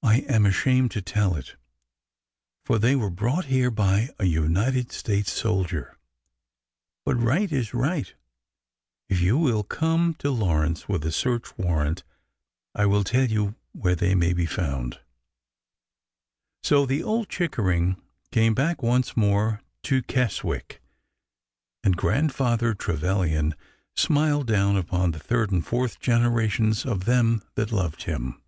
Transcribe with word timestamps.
I 0.00 0.18
am 0.32 0.46
ashamed 0.46 0.90
to 0.92 1.02
tell 1.02 1.34
it, 1.34 1.56
for 2.64 2.78
they 2.78 2.94
were 2.96 3.10
brought 3.10 3.46
here 3.46 3.70
by 3.70 4.08
a 4.18 4.24
United 4.26 4.90
States 4.92 5.30
soldier. 5.32 5.98
But 7.04 7.16
right 7.16 7.50
is 7.50 7.74
right! 7.74 8.14
If 9.08 9.20
you 9.20 9.36
will 9.36 9.64
come 9.64 10.14
to 10.20 10.30
Lawrence 10.30 10.88
with 10.88 11.04
a 11.04 11.12
search 11.12 11.56
warrant, 11.58 12.04
I 12.74 12.86
will 12.86 13.02
tell 13.04 13.26
you 13.26 13.56
where 13.72 13.94
they 13.96 14.14
may 14.14 14.32
be 14.32 14.46
found." 14.46 15.00
So 16.62 16.86
the 16.86 17.02
old 17.02 17.28
Chickering 17.28 18.00
came 18.30 18.54
back 18.54 18.82
once 18.82 19.16
more 19.16 19.60
to 19.82 20.02
Kes 20.02 20.42
wick, 20.44 20.80
and 21.84 21.96
Grandfather 21.96 22.72
Trevilian 22.72 23.54
smiled 23.96 24.46
down 24.46 24.76
upon 24.76 25.10
the 25.10 25.18
third 25.18 25.50
and 25.50 25.64
fourth 25.66 25.98
generations 26.00 26.86
of 26.86 27.04
them 27.04 27.42
that 27.56 27.72
loved 27.72 28.04
him. 28.04 28.40